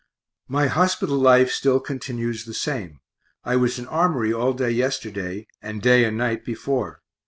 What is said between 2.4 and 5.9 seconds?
the same I was in Armory all day yesterday and